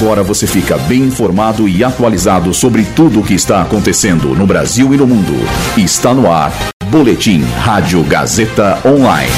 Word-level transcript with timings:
Agora 0.00 0.22
você 0.22 0.46
fica 0.46 0.78
bem 0.78 1.00
informado 1.00 1.68
e 1.68 1.84
atualizado 1.84 2.54
sobre 2.54 2.86
tudo 2.96 3.20
o 3.20 3.22
que 3.22 3.34
está 3.34 3.60
acontecendo 3.60 4.34
no 4.34 4.46
Brasil 4.46 4.94
e 4.94 4.96
no 4.96 5.06
mundo. 5.06 5.34
Está 5.76 6.14
no 6.14 6.32
ar. 6.32 6.50
Boletim 6.86 7.42
Rádio 7.58 8.02
Gazeta 8.04 8.78
Online. 8.82 9.30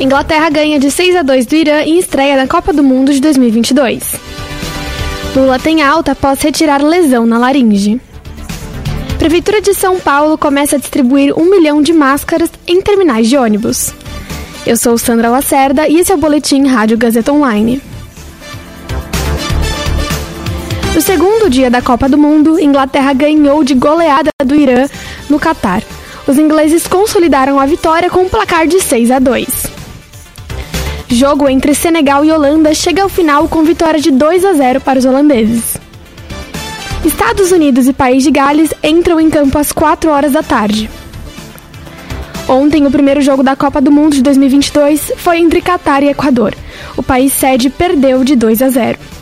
Inglaterra 0.00 0.50
ganha 0.50 0.80
de 0.80 0.90
6 0.90 1.14
a 1.14 1.22
2 1.22 1.46
do 1.46 1.54
Irã 1.54 1.82
em 1.82 2.00
estreia 2.00 2.36
na 2.36 2.48
Copa 2.48 2.72
do 2.72 2.82
Mundo 2.82 3.12
de 3.12 3.20
2022. 3.20 4.16
Lula 5.36 5.60
tem 5.60 5.80
alta 5.80 6.10
após 6.10 6.42
retirar 6.42 6.82
lesão 6.82 7.26
na 7.26 7.38
laringe. 7.38 8.00
Prefeitura 9.20 9.60
de 9.60 9.72
São 9.72 10.00
Paulo 10.00 10.36
começa 10.36 10.74
a 10.74 10.80
distribuir 10.80 11.32
um 11.38 11.48
milhão 11.48 11.80
de 11.80 11.92
máscaras 11.92 12.50
em 12.66 12.82
terminais 12.82 13.28
de 13.28 13.36
ônibus. 13.36 13.94
Eu 14.66 14.76
sou 14.76 14.98
Sandra 14.98 15.30
Lacerda 15.30 15.86
e 15.86 15.98
esse 15.98 16.10
é 16.10 16.14
o 16.16 16.18
Boletim 16.18 16.66
Rádio 16.66 16.98
Gazeta 16.98 17.32
Online. 17.32 17.80
No 20.98 21.02
segundo 21.02 21.48
dia 21.48 21.70
da 21.70 21.80
Copa 21.80 22.08
do 22.08 22.18
Mundo, 22.18 22.58
Inglaterra 22.58 23.12
ganhou 23.12 23.62
de 23.62 23.72
goleada 23.72 24.30
do 24.44 24.56
Irã 24.56 24.88
no 25.30 25.38
Catar. 25.38 25.80
Os 26.26 26.36
ingleses 26.36 26.88
consolidaram 26.88 27.60
a 27.60 27.66
vitória 27.66 28.10
com 28.10 28.22
um 28.22 28.28
placar 28.28 28.66
de 28.66 28.80
6 28.80 29.12
a 29.12 29.20
2. 29.20 29.46
Jogo 31.06 31.48
entre 31.48 31.72
Senegal 31.72 32.24
e 32.24 32.32
Holanda 32.32 32.74
chega 32.74 33.04
ao 33.04 33.08
final 33.08 33.46
com 33.46 33.62
vitória 33.62 34.00
de 34.00 34.10
2 34.10 34.44
a 34.44 34.54
0 34.54 34.80
para 34.80 34.98
os 34.98 35.04
holandeses. 35.04 35.76
Estados 37.04 37.52
Unidos 37.52 37.86
e 37.86 37.92
País 37.92 38.24
de 38.24 38.32
Gales 38.32 38.74
entram 38.82 39.20
em 39.20 39.30
campo 39.30 39.56
às 39.56 39.70
4 39.70 40.10
horas 40.10 40.32
da 40.32 40.42
tarde. 40.42 40.90
Ontem, 42.48 42.84
o 42.84 42.90
primeiro 42.90 43.20
jogo 43.20 43.44
da 43.44 43.54
Copa 43.54 43.80
do 43.80 43.92
Mundo 43.92 44.16
de 44.16 44.22
2022 44.22 45.12
foi 45.16 45.38
entre 45.38 45.62
Catar 45.62 46.02
e 46.02 46.08
Equador. 46.08 46.56
O 46.96 47.04
país 47.04 47.32
sede 47.32 47.70
perdeu 47.70 48.24
de 48.24 48.34
2 48.34 48.62
a 48.62 48.68
0. 48.68 49.17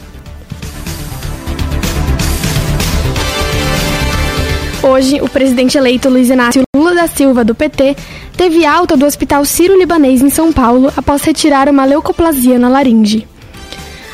Hoje, 4.96 5.20
o 5.20 5.28
presidente 5.28 5.76
eleito 5.76 6.08
Luiz 6.08 6.30
Inácio 6.30 6.62
Lula 6.74 6.94
da 6.94 7.06
Silva, 7.06 7.44
do 7.44 7.54
PT, 7.54 7.94
teve 8.34 8.64
alta 8.64 8.96
do 8.96 9.04
Hospital 9.04 9.44
Sírio-Libanês 9.44 10.22
em 10.22 10.30
São 10.30 10.50
Paulo 10.50 10.90
após 10.96 11.22
retirar 11.22 11.68
uma 11.68 11.84
leucoplasia 11.84 12.58
na 12.58 12.70
laringe. 12.70 13.28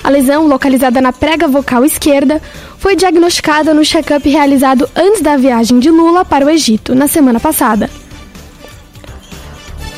A 0.03 0.11
lesão, 0.11 0.49
localizada 0.49 1.01
na 1.01 1.13
prega 1.13 1.47
vocal 1.47 1.85
esquerda, 1.85 2.43
foi 2.79 2.97
diagnosticada 2.97 3.73
no 3.73 3.85
check-up 3.85 4.29
realizado 4.29 4.91
antes 4.97 5.21
da 5.21 5.37
viagem 5.37 5.79
de 5.79 5.89
Lula 5.89 6.25
para 6.25 6.45
o 6.45 6.51
Egito, 6.51 6.97
na 6.97 7.07
semana 7.07 7.39
passada. 7.39 7.89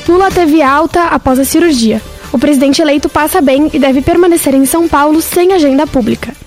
Lula 0.07 0.31
teve 0.31 0.61
alta 0.61 1.05
após 1.05 1.39
a 1.39 1.47
cirurgia. 1.47 2.03
O 2.31 2.39
presidente 2.39 2.83
eleito 2.83 3.09
passa 3.09 3.41
bem 3.41 3.71
e 3.73 3.79
deve 3.79 4.03
permanecer 4.03 4.55
em 4.55 4.67
São 4.67 4.87
Paulo 4.87 5.23
sem 5.23 5.55
agenda 5.55 5.87
pública. 5.87 6.44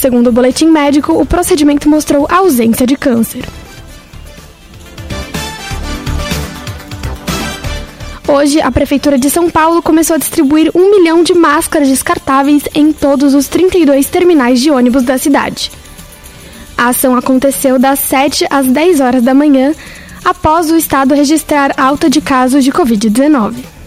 Segundo 0.00 0.28
o 0.28 0.32
boletim 0.32 0.70
médico, 0.70 1.12
o 1.12 1.26
procedimento 1.26 1.86
mostrou 1.86 2.26
ausência 2.30 2.86
de 2.86 2.96
câncer. 2.96 3.44
Hoje, 8.26 8.62
a 8.62 8.72
Prefeitura 8.72 9.18
de 9.18 9.28
São 9.28 9.50
Paulo 9.50 9.82
começou 9.82 10.16
a 10.16 10.18
distribuir 10.18 10.70
um 10.74 10.90
milhão 10.90 11.22
de 11.22 11.34
máscaras 11.34 11.86
descartáveis 11.86 12.62
em 12.74 12.94
todos 12.94 13.34
os 13.34 13.46
32 13.48 14.06
terminais 14.06 14.58
de 14.62 14.70
ônibus 14.70 15.02
da 15.02 15.18
cidade. 15.18 15.70
A 16.78 16.88
ação 16.88 17.14
aconteceu 17.14 17.78
das 17.78 17.98
7 17.98 18.46
às 18.48 18.66
10 18.66 19.00
horas 19.00 19.22
da 19.22 19.34
manhã, 19.34 19.74
após 20.24 20.70
o 20.70 20.78
estado 20.78 21.14
registrar 21.14 21.74
alta 21.76 22.08
de 22.08 22.22
casos 22.22 22.64
de 22.64 22.72
Covid-19. 22.72 23.79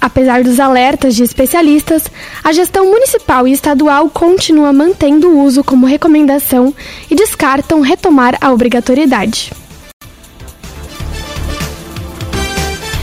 Apesar 0.00 0.42
dos 0.42 0.60
alertas 0.60 1.14
de 1.16 1.22
especialistas, 1.22 2.04
a 2.44 2.52
gestão 2.52 2.86
municipal 2.86 3.48
e 3.48 3.52
estadual 3.52 4.08
continua 4.08 4.72
mantendo 4.72 5.28
o 5.28 5.42
uso 5.42 5.64
como 5.64 5.86
recomendação 5.86 6.74
e 7.10 7.14
descartam 7.14 7.80
retomar 7.80 8.36
a 8.40 8.52
obrigatoriedade. 8.52 9.52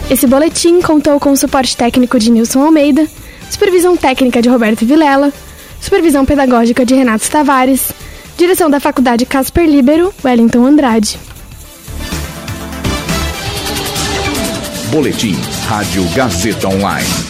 Esse 0.10 0.28
boletim 0.28 0.82
contou 0.82 1.20
com 1.20 1.32
o 1.32 1.38
suporte 1.38 1.76
técnico 1.76 2.20
de 2.20 2.30
Nilson 2.30 2.62
Almeida, 2.62 3.08
supervisão 3.50 3.98
técnica 3.98 4.42
de 4.42 4.50
Roberto 4.50 4.86
Vilela, 4.86 5.34
supervisão 5.82 6.26
pedagógica 6.26 6.86
de 6.86 6.94
Renato 6.94 7.30
Tavares, 7.30 7.92
direção 8.38 8.70
da 8.70 8.80
Faculdade 8.80 9.26
Casper 9.26 9.66
Libero, 9.68 10.14
Wellington 10.24 10.66
Andrade. 10.66 11.20
Boletim 14.94 15.36
Rádio 15.68 16.04
Gazeta 16.14 16.68
Online. 16.68 17.24